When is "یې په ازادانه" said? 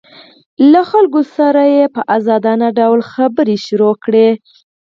1.75-2.67